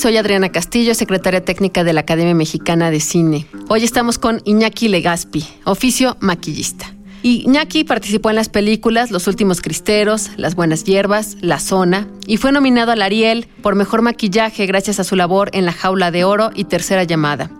[0.00, 3.46] Soy Adriana Castillo, secretaria técnica de la Academia Mexicana de Cine.
[3.68, 6.94] Hoy estamos con Iñaki Legaspi, oficio maquillista.
[7.22, 12.50] Iñaki participó en las películas Los Últimos Cristeros, Las Buenas Hierbas, La Zona y fue
[12.50, 16.48] nominado al Ariel por Mejor Maquillaje gracias a su labor en La Jaula de Oro
[16.54, 17.50] y Tercera Llamada.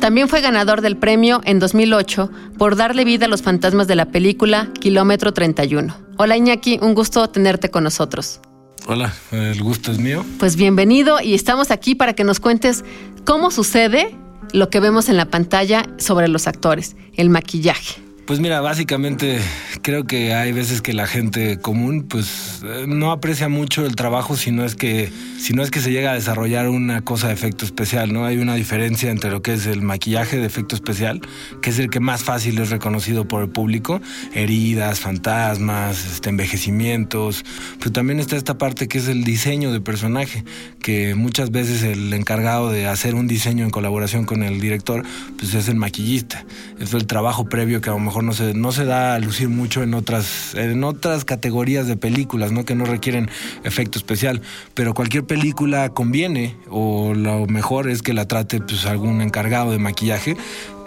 [0.00, 4.06] También fue ganador del premio en 2008 por darle vida a los fantasmas de la
[4.06, 5.94] película Kilómetro 31.
[6.16, 8.40] Hola Iñaki, un gusto tenerte con nosotros.
[8.86, 10.24] Hola, el gusto es mío.
[10.38, 12.84] Pues bienvenido y estamos aquí para que nos cuentes
[13.24, 14.14] cómo sucede
[14.52, 18.00] lo que vemos en la pantalla sobre los actores, el maquillaje.
[18.26, 19.40] Pues mira, básicamente
[19.82, 24.36] creo que hay veces que la gente común pues eh, no aprecia mucho el trabajo
[24.36, 27.32] si no es que si no es que se llega a desarrollar una cosa de
[27.32, 28.26] efecto especial, ¿no?
[28.26, 31.22] Hay una diferencia entre lo que es el maquillaje de efecto especial,
[31.62, 34.02] que es el que más fácil es reconocido por el público,
[34.34, 37.42] heridas, fantasmas, este, envejecimientos,
[37.78, 40.44] pero también está esta parte que es el diseño de personaje,
[40.82, 45.04] que muchas veces el encargado de hacer un diseño en colaboración con el director,
[45.38, 46.44] pues es el maquillista.
[46.78, 49.48] Es el trabajo previo que a lo mejor no se, no se da a lucir
[49.48, 52.66] mucho en otras, en otras categorías de películas, ¿no?
[52.66, 53.30] Que no requieren
[53.64, 54.42] efecto especial.
[54.74, 59.78] Pero cualquier película conviene, o lo mejor es que la trate pues, algún encargado de
[59.78, 60.36] maquillaje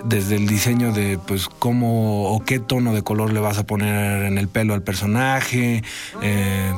[0.04, 4.24] desde el diseño de pues cómo o qué tono de color le vas a poner
[4.24, 5.82] en el pelo al personaje,
[6.22, 6.74] eh,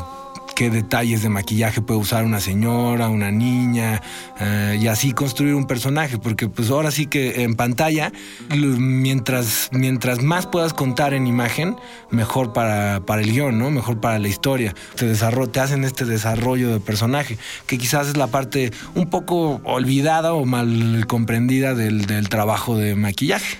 [0.55, 4.01] qué detalles de maquillaje puede usar una señora, una niña,
[4.39, 8.11] eh, y así construir un personaje, porque pues ahora sí que en pantalla,
[8.49, 11.75] mientras, mientras más puedas contar en imagen,
[12.09, 13.69] mejor para, para el guion, ¿no?
[13.69, 14.73] Mejor para la historia.
[14.95, 20.33] Te, te hacen este desarrollo de personaje, que quizás es la parte un poco olvidada
[20.33, 23.57] o mal comprendida del, del trabajo de maquillaje.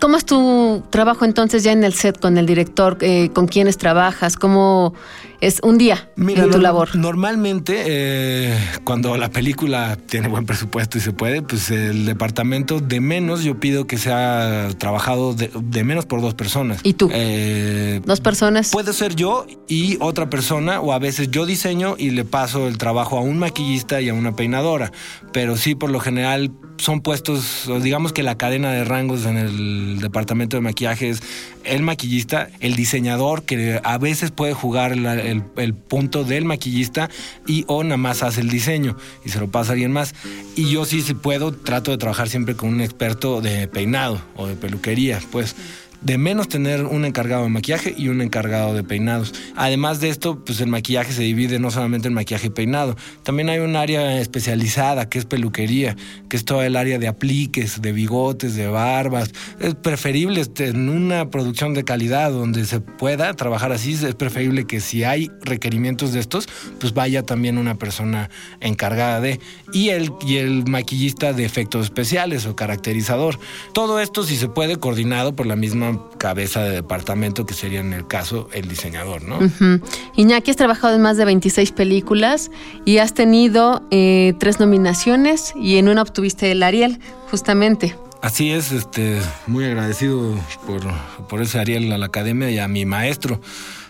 [0.00, 2.96] ¿Cómo es tu trabajo entonces ya en el set con el director?
[3.02, 4.36] Eh, ¿Con quiénes trabajas?
[4.36, 4.94] ¿Cómo
[5.40, 6.94] es un día Mira, en tu no- labor?
[6.96, 13.00] Normalmente, eh, cuando la película tiene buen presupuesto y se puede, pues el departamento de
[13.00, 16.80] menos yo pido que sea trabajado de, de menos por dos personas.
[16.82, 17.10] ¿Y tú?
[17.12, 18.70] Eh, ¿Dos personas?
[18.70, 22.78] Puede ser yo y otra persona, o a veces yo diseño y le paso el
[22.78, 24.92] trabajo a un maquillista y a una peinadora.
[25.32, 29.98] Pero sí, por lo general, son puestos, digamos que la cadena de rangos en el
[30.00, 31.22] departamento de maquillaje es
[31.64, 37.08] el maquillista, el diseñador, que a veces puede jugar la- el, punto del maquillista
[37.46, 40.14] y o nada más hace el diseño y se lo pasa a alguien más.
[40.56, 44.46] Y yo sí, si puedo, trato de trabajar siempre con un experto de peinado o
[44.46, 45.56] de peluquería, pues
[46.00, 49.34] de menos tener un encargado de maquillaje y un encargado de peinados.
[49.56, 53.48] Además de esto, pues el maquillaje se divide no solamente en maquillaje y peinado, también
[53.50, 55.96] hay un área especializada que es peluquería,
[56.28, 59.32] que es todo el área de apliques, de bigotes, de barbas.
[59.58, 64.80] Es preferible en una producción de calidad donde se pueda trabajar así, es preferible que
[64.80, 68.30] si hay requerimientos de estos, pues vaya también una persona
[68.60, 69.40] encargada de
[69.72, 73.38] y el y el maquillista de efectos especiales o caracterizador.
[73.74, 77.92] Todo esto si se puede coordinado por la misma cabeza de departamento que sería en
[77.92, 79.38] el caso el diseñador, ¿no?
[79.38, 79.80] Ujú.
[80.16, 82.50] Iñaki, has trabajado en más de 26 películas
[82.84, 87.00] y has tenido eh, tres nominaciones y en una obtuviste el Ariel,
[87.30, 87.96] justamente.
[88.22, 90.34] Así es, este, muy agradecido
[90.66, 90.82] por,
[91.28, 93.40] por ese Ariel a la academia y a mi maestro,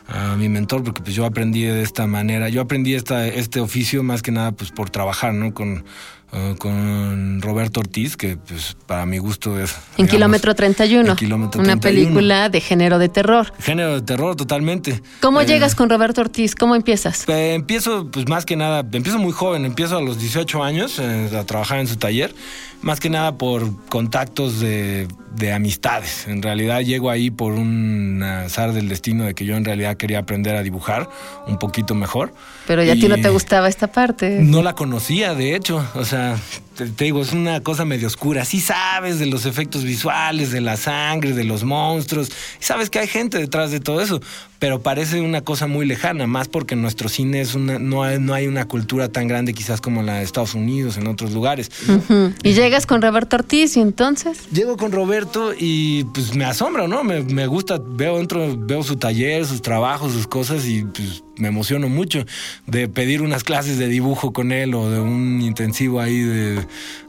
[0.06, 4.02] a mi mentor, porque pues yo aprendí de esta manera, yo aprendí esta, este oficio
[4.04, 5.52] más que nada pues por trabajar, ¿no?
[5.52, 5.84] Con,
[6.32, 9.72] eh, con Roberto Ortiz, que pues para mi gusto es...
[9.72, 11.80] En digamos, Kilómetro 31, en Kilómetro una 31.
[11.80, 13.52] película de género de terror.
[13.60, 15.02] Género de terror totalmente.
[15.20, 16.54] ¿Cómo Eh, llegas con Roberto Ortiz?
[16.54, 17.28] ¿Cómo empiezas?
[17.28, 21.30] Eh, empiezo, pues más que nada, empiezo muy joven, empiezo a los 18 años eh,
[21.38, 22.34] a trabajar en su taller,
[22.82, 26.26] más que nada por contactos de, de amistades.
[26.28, 30.20] En realidad llego ahí por un azar del destino de que yo en realidad quería
[30.20, 31.08] aprender a dibujar
[31.46, 32.32] un poquito mejor.
[32.66, 34.38] Pero ya a ti no te gustaba esta parte.
[34.40, 35.84] No la conocía, de hecho.
[35.94, 36.38] O sea, sea,
[36.76, 38.44] te, te, digo, es una cosa medio oscura.
[38.44, 42.30] Sí sabes de los efectos visuales, de la sangre, de los monstruos.
[42.60, 44.20] Y sabes que hay gente detrás de todo eso.
[44.58, 48.18] Pero parece una cosa muy lejana, más porque en nuestro cine es una, no, hay,
[48.18, 51.70] no hay una cultura tan grande quizás como la de Estados Unidos, en otros lugares.
[51.88, 52.34] Uh -huh.
[52.42, 54.48] Y llegas con Roberto Ortiz y entonces...
[54.52, 57.02] Llego con Roberto y pues me asombra, ¿no?
[57.04, 61.48] Me, me gusta, veo, entro, veo su taller, sus trabajos, sus cosas y pues me
[61.48, 62.24] emociono mucho
[62.66, 66.20] de pedir unas clases de dibujo con él o de un intensivo ahí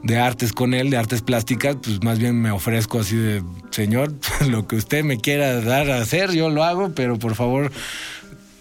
[0.02, 4.12] de, artes con él, de artes plásticas, pues más bien me ofrezco así de, señor,
[4.48, 7.70] lo que usted me quiera dar a hacer, yo lo hago, pero por favor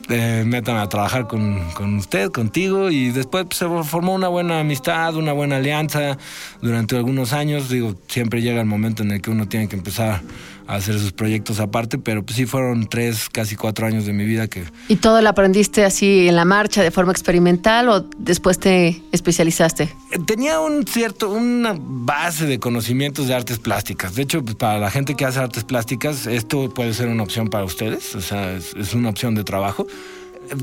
[0.09, 4.59] eh, métame a trabajar con, con, usted, contigo, y después pues, se formó una buena
[4.59, 6.17] amistad, una buena alianza
[6.61, 7.69] durante algunos años.
[7.69, 10.21] Digo, siempre llega el momento en el que uno tiene que empezar
[10.67, 14.25] a hacer sus proyectos aparte, pero pues sí fueron tres, casi cuatro años de mi
[14.25, 14.63] vida que...
[14.87, 19.93] ¿Y todo lo aprendiste así en la marcha, de forma experimental, o después te especializaste?
[20.25, 24.15] Tenía un cierto, una base de conocimientos de artes plásticas.
[24.15, 27.49] De hecho, pues, para la gente que hace artes plásticas, esto puede ser una opción
[27.49, 29.87] para ustedes, o sea, es, es una opción de trabajo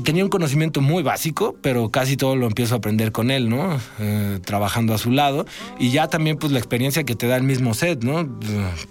[0.03, 3.79] tenía un conocimiento muy básico, pero casi todo lo empiezo a aprender con él, ¿no?
[3.99, 5.45] Eh, trabajando a su lado.
[5.79, 8.39] Y ya también, pues, la experiencia que te da el mismo set, ¿no?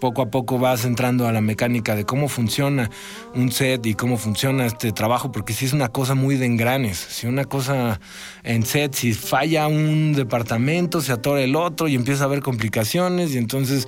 [0.00, 2.90] Poco a poco vas entrando a la mecánica de cómo funciona
[3.34, 6.98] un set y cómo funciona este trabajo, porque si es una cosa muy de engranes.
[6.98, 8.00] Si una cosa
[8.42, 13.34] en set, si falla un departamento, se atora el otro y empieza a haber complicaciones,
[13.34, 13.86] y entonces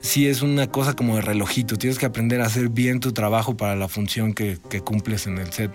[0.00, 1.76] sí es una cosa como de relojito.
[1.76, 5.38] Tienes que aprender a hacer bien tu trabajo para la función que, que cumples en
[5.38, 5.72] el set.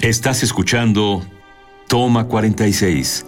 [0.00, 1.24] Estás escuchando
[1.88, 3.26] Toma 46.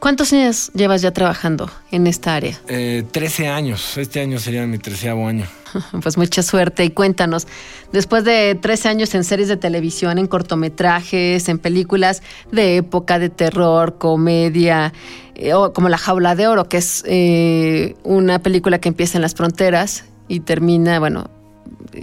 [0.00, 2.58] ¿Cuántos años llevas ya trabajando en esta área?
[2.68, 3.96] Eh, 13 años.
[3.96, 5.46] Este año sería mi treceavo año.
[6.02, 7.46] Pues mucha suerte y cuéntanos,
[7.92, 13.28] después de 13 años en series de televisión, en cortometrajes, en películas de época, de
[13.28, 14.94] terror, comedia,
[15.34, 19.34] eh, como La Jaula de Oro, que es eh, una película que empieza en las
[19.34, 21.30] fronteras y termina, bueno,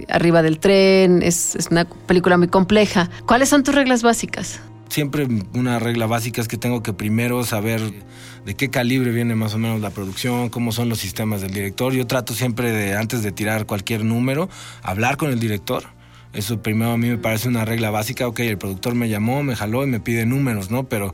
[0.09, 3.09] arriba del tren, es, es, una película muy compleja.
[3.25, 4.59] ¿Cuáles son tus reglas básicas?
[4.89, 7.81] Siempre una regla básica es que tengo que primero saber
[8.45, 11.93] de qué calibre viene más o menos la producción, cómo son los sistemas del director.
[11.93, 14.49] Yo trato siempre de, antes de tirar cualquier número,
[14.81, 15.83] hablar con el director.
[16.33, 18.27] Eso primero a mí me parece una regla básica.
[18.27, 20.83] Ok, el productor me llamó, me jaló y me pide números, ¿no?
[20.83, 21.13] Pero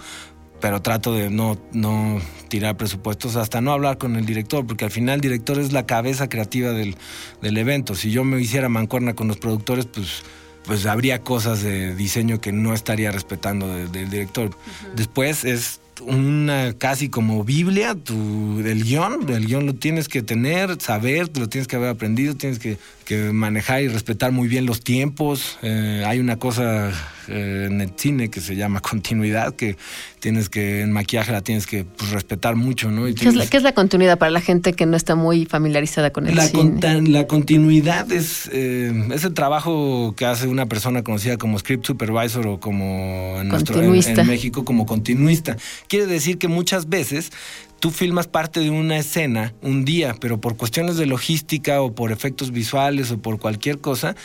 [0.59, 2.19] pero trato de no, no
[2.49, 5.85] tirar presupuestos hasta no hablar con el director, porque al final el director es la
[5.85, 6.95] cabeza creativa del,
[7.41, 7.95] del evento.
[7.95, 10.23] Si yo me hiciera mancuerna con los productores, pues,
[10.65, 14.47] pues habría cosas de diseño que no estaría respetando del de, director.
[14.47, 14.95] Uh -huh.
[14.95, 20.81] Después es una casi como Biblia, tu, el guion, el guion lo tienes que tener,
[20.81, 24.81] saber, lo tienes que haber aprendido, tienes que, que manejar y respetar muy bien los
[24.81, 25.57] tiempos.
[25.61, 26.91] Eh, hay una cosa
[27.29, 29.77] eh, en el cine que se llama continuidad, que
[30.19, 33.07] tienes que, en maquillaje la tienes que pues, respetar mucho, ¿no?
[33.07, 35.45] Y ¿Qué, es la, ¿Qué, es la, continuidad para la gente que no está muy
[35.45, 36.79] familiarizada con el la cine?
[36.81, 42.47] Con, la continuidad es eh, ese trabajo que hace una persona conocida como script supervisor
[42.47, 45.57] o como en, nuestro, en, en México como continuista.
[45.87, 47.31] Quiere decir que muchas veces
[47.79, 52.11] tú filmas parte de una escena un día, pero por cuestiones de logística o por
[52.11, 54.15] efectos visuales o por cualquier cosa,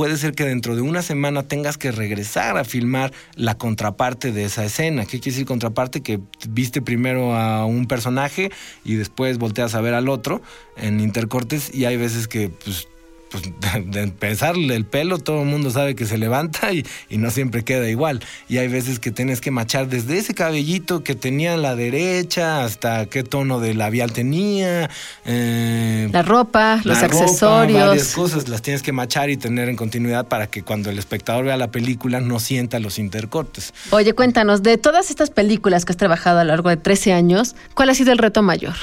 [0.00, 4.46] puede ser que dentro de una semana tengas que regresar a filmar la contraparte de
[4.46, 5.02] esa escena.
[5.02, 6.00] ¿Qué quiere decir contraparte?
[6.00, 8.50] Que viste primero a un personaje
[8.82, 10.40] y después volteas a ver al otro
[10.78, 12.88] en intercortes y hay veces que pues,
[13.30, 13.44] pues,
[13.86, 17.64] de empezar el pelo, todo el mundo sabe que se levanta y, y, no siempre
[17.64, 18.20] queda igual.
[18.48, 22.64] Y hay veces que tienes que machar desde ese cabellito que tenía a la derecha
[22.64, 24.90] hasta qué tono de labial tenía.
[25.24, 27.88] Eh, la ropa, la los accesorios.
[27.88, 31.44] Varias cosas las tienes que machar y tener en continuidad para que cuando el espectador
[31.44, 33.72] vea la película no sienta los intercortes.
[33.90, 37.54] Oye, cuéntanos, de todas estas películas que has trabajado a lo largo de 13 años,
[37.74, 38.74] ¿cuál ha sido el reto mayor?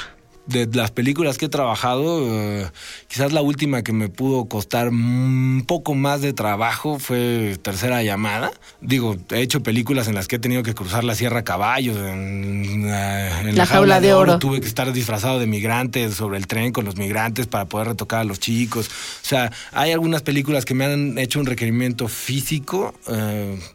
[0.48, 2.66] De las películas que he trabajado, uh,
[3.06, 8.50] quizás la última que me pudo costar un poco más de trabajo fue Tercera Llamada.
[8.80, 11.98] Digo, he hecho películas en las que he tenido que cruzar la Sierra a Caballos,
[11.98, 14.32] en, en la, la, jaula, de, oro.
[14.32, 14.38] oro.
[14.38, 18.20] Tuve que estar disfrazado de migrante sobre el tren con los migrantes para poder retocar
[18.20, 18.88] a los chicos.
[18.88, 23.12] O sea, hay algunas películas que me han hecho un requerimiento físico uh,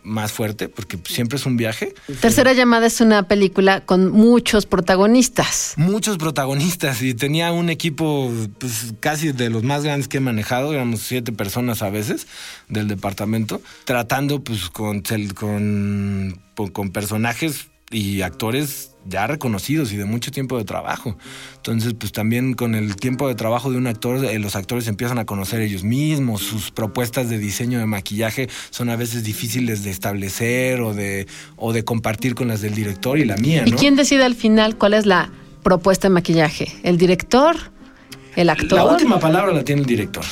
[0.03, 1.93] más fuerte, porque siempre es un viaje.
[2.19, 5.73] Tercera Llamada es una película con muchos protagonistas.
[5.77, 6.62] Muchos protagonistas
[7.01, 11.31] y tenía un equipo pues, casi de los más grandes que he manejado, éramos siete
[11.31, 12.27] personas a veces
[12.69, 15.03] del departamento, tratando pues con,
[15.35, 16.39] con,
[16.71, 21.17] con personajes y actores ya reconocidos y de mucho tiempo de trabajo.
[21.57, 25.19] Entonces, pues también con el tiempo de trabajo de un actor, eh, los actores empiezan
[25.19, 29.91] a conocer ellos mismos, sus propuestas de diseño de maquillaje son a veces difíciles de
[29.91, 31.27] establecer o de,
[31.57, 33.63] o de compartir con las del director y la mía.
[33.65, 35.29] ¿Y quién decide al final cuál es la
[35.63, 36.73] propuesta de maquillaje?
[36.83, 37.55] ¿El director?
[38.35, 38.73] ¿El actor?
[38.73, 40.25] La última palabra la tiene el director.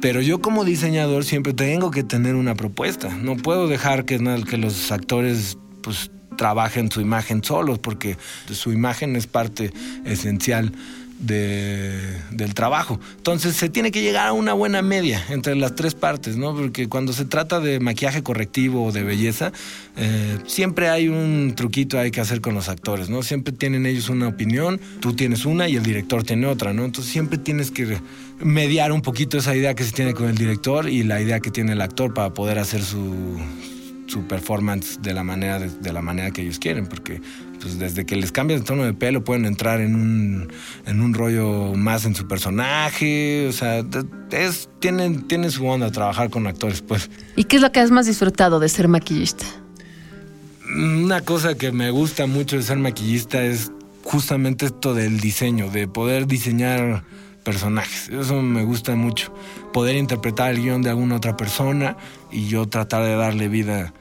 [0.00, 3.08] Pero yo como diseñador siempre tengo que tener una propuesta.
[3.08, 4.18] No puedo dejar que,
[4.48, 8.16] que los actores pues trabajen su imagen solos, porque
[8.50, 9.72] su imagen es parte
[10.04, 10.72] esencial
[11.18, 13.00] del trabajo.
[13.16, 16.54] Entonces se tiene que llegar a una buena media entre las tres partes, ¿no?
[16.54, 19.52] Porque cuando se trata de maquillaje correctivo o de belleza,
[19.96, 23.22] eh, siempre hay un truquito hay que hacer con los actores, ¿no?
[23.22, 26.84] Siempre tienen ellos una opinión, tú tienes una y el director tiene otra, ¿no?
[26.84, 27.98] Entonces siempre tienes que
[28.40, 31.50] mediar un poquito esa idea que se tiene con el director y la idea que
[31.50, 33.38] tiene el actor para poder hacer su
[34.06, 37.20] su performance de la manera de, la manera que ellos quieren porque
[37.60, 40.52] pues desde que les cambias el tono de pelo pueden entrar en un,
[40.86, 43.84] en un rollo más en su personaje o sea
[44.30, 47.90] es tienen tienen su onda trabajar con actores pues y qué es lo que has
[47.90, 49.46] más disfrutado de ser maquillista
[50.76, 53.70] una cosa que me gusta mucho de ser maquillista es
[54.02, 57.04] justamente esto del diseño de poder diseñar
[57.46, 58.08] personajes.
[58.08, 59.32] Eso me gusta mucho.
[59.72, 61.96] Poder interpretar el guion de alguna otra persona
[62.32, 63.94] y yo tratar de darle vida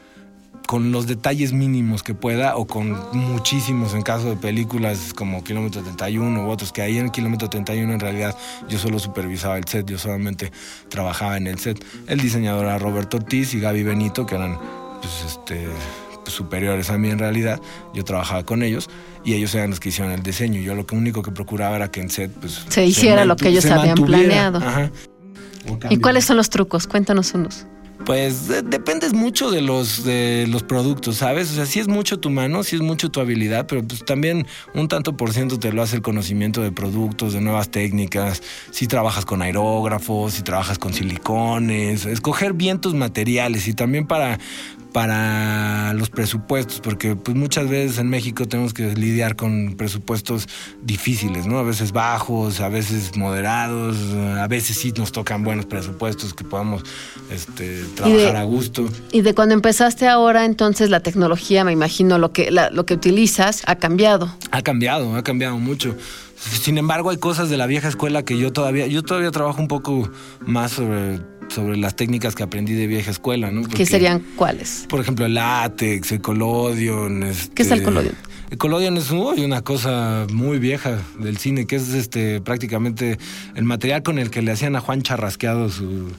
[0.65, 5.81] con los detalles mínimos que pueda o con muchísimos en caso de películas como Kilómetro
[5.81, 8.36] 31 u otros que ahí en Kilómetro 31 en realidad
[8.67, 10.51] yo solo supervisaba el set, yo solamente
[10.89, 11.84] trabajaba en el set.
[12.07, 14.57] El diseñador era Roberto Ortiz y Gaby Benito que eran
[15.01, 15.67] pues este
[16.29, 17.60] superiores a mí en realidad,
[17.93, 18.89] yo trabajaba con ellos
[19.24, 20.62] y ellos eran los que hicieron el diseño.
[20.62, 23.65] Yo lo único que procuraba era que en set pues, se hiciera lo que ellos
[23.65, 24.62] habían planeado.
[25.89, 26.88] ¿Y cuáles son los trucos?
[26.88, 27.65] Cuéntanos unos.
[28.05, 31.51] Pues dependes mucho de los, de los productos, ¿sabes?
[31.51, 34.45] O sea, sí es mucho tu mano, sí es mucho tu habilidad, pero pues también
[34.75, 38.85] un tanto por ciento te lo hace el conocimiento de productos, de nuevas técnicas, si
[38.85, 44.38] trabajas con aerógrafos, si trabajas con silicones, escoger bien tus materiales y también para,
[44.95, 50.47] para los presupuestos, porque pues muchas veces en México tenemos que lidiar con presupuestos
[50.83, 51.59] difíciles, ¿no?
[51.59, 53.97] A veces bajos, a veces moderados,
[54.37, 56.83] a veces sí nos tocan buenos presupuestos que podamos
[57.29, 58.87] este, trabajar a gusto.
[59.11, 63.63] Y de cuando empezaste ahora, entonces la tecnología, me imagino, lo que, lo que utilizas
[63.67, 64.33] ha cambiado.
[64.51, 65.97] Ha cambiado, ha cambiado mucho.
[66.37, 69.67] Sin embargo, hay cosas de la vieja escuela que yo todavía, yo todavía trabajo un
[69.67, 70.09] poco
[70.45, 73.67] más sobre sobre las técnicas que aprendí de vieja escuela, ¿no?
[73.67, 74.85] ¿Qué serían cuáles?
[74.89, 77.21] Por ejemplo, el látex, el collodion.
[77.53, 78.15] ¿Qué es el este, collodion?
[78.51, 83.17] El collodion es una cosa muy vieja del cine, que es este prácticamente
[83.55, 86.09] el material con el que le hacían a Juan Charrasqueado su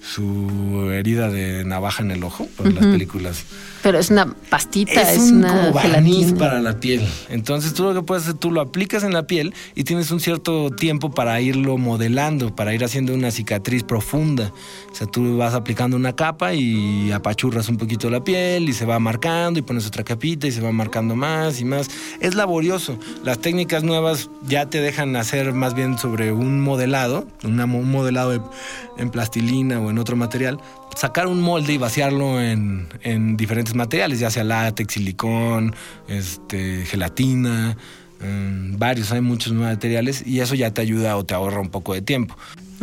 [0.00, 3.44] su herida de navaja en el ojo por las películas.
[3.82, 7.06] Pero es una pastita, es, es una barniz para la piel.
[7.28, 10.20] Entonces tú lo que puedes hacer, tú lo aplicas en la piel y tienes un
[10.20, 14.52] cierto tiempo para irlo modelando, para ir haciendo una cicatriz profunda.
[14.90, 18.84] O sea, tú vas aplicando una capa y apachurras un poquito la piel y se
[18.84, 21.88] va marcando y pones otra capita y se va marcando más y más.
[22.20, 22.98] Es laborioso.
[23.24, 28.50] Las técnicas nuevas ya te dejan hacer más bien sobre un modelado, un modelado
[28.98, 30.58] en plastilina o en otro material,
[30.96, 32.88] sacar un molde y vaciarlo en,
[33.36, 35.74] diferentes materiales, ya sea látex, silicón,
[36.08, 37.76] este, gelatina,
[38.20, 41.94] mm, varios, hay muchos materiales y eso ya te ayuda o te ahorra un poco
[41.94, 42.36] de tiempo.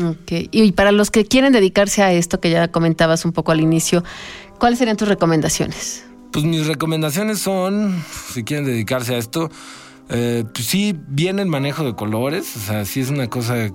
[0.03, 3.61] Ok, y para los que quieren dedicarse a esto que ya comentabas un poco al
[3.61, 4.03] inicio,
[4.59, 6.05] ¿cuáles serían tus recomendaciones?
[6.31, 9.49] Pues mis recomendaciones son, si quieren dedicarse a esto,
[10.09, 13.71] eh, pues sí, viene el manejo de colores, o sea, sí es una cosa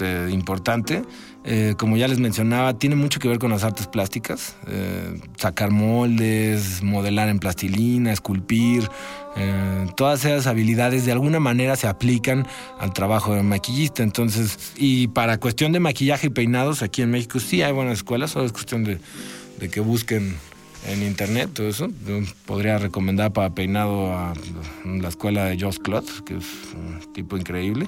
[0.00, 1.02] eh, importante.
[1.46, 5.70] Eh, como ya les mencionaba, tiene mucho que ver con las artes plásticas, eh, sacar
[5.70, 8.88] moldes, modelar en plastilina, esculpir,
[9.36, 12.46] eh, todas esas habilidades de alguna manera se aplican
[12.78, 14.02] al trabajo de maquillista.
[14.02, 18.30] Entonces, y para cuestión de maquillaje y peinados, aquí en México sí hay buenas escuelas,
[18.30, 18.98] solo es cuestión de,
[19.68, 20.36] que busquen
[20.86, 21.90] en internet todo eso.
[22.46, 24.32] podría recomendar para peinado a
[24.84, 27.86] la escuela de Joss Klotz, que es un tipo increíble.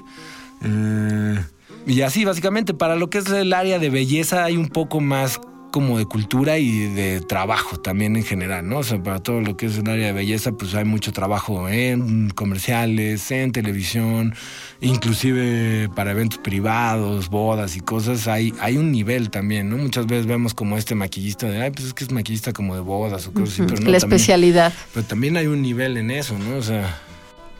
[1.87, 5.39] Y así, básicamente, para lo que es el área de belleza hay un poco más
[5.71, 8.79] como de cultura y de trabajo también en general, ¿no?
[8.79, 11.69] O sea, para todo lo que es el área de belleza, pues hay mucho trabajo
[11.69, 14.35] en comerciales, en televisión,
[14.81, 19.77] inclusive para eventos privados, bodas y cosas, hay, hay un nivel también, ¿no?
[19.77, 22.81] Muchas veces vemos como este maquillista de, ay, pues es que es maquillista como de
[22.81, 23.91] bodas o cosas así, pero no.
[23.91, 24.73] La especialidad.
[24.93, 26.57] Pero también hay un nivel en eso, ¿no?
[26.57, 26.99] O sea...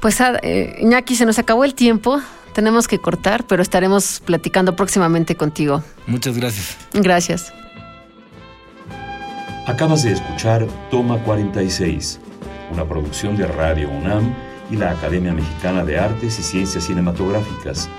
[0.01, 2.21] Pues, ah, eh, Iñaki, se nos acabó el tiempo
[2.57, 5.83] tenemos que cortar, pero estaremos platicando próximamente contigo.
[6.07, 6.75] Muchas gracias.
[6.91, 7.53] Gracias.
[9.67, 12.19] Acabas de escuchar Toma 46,
[12.71, 14.33] una producción de Radio UNAM
[14.71, 17.89] y la Academia Mexicana de Artes y Ciencias Cinematográficas.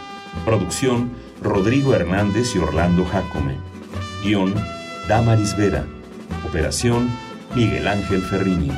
[0.45, 3.55] Producción Rodrigo Hernández y Orlando Jacome.
[4.25, 4.57] Guión
[5.07, 5.85] Damaris Vera.
[6.45, 7.09] Operación
[7.55, 8.73] Miguel Ángel Ferrini.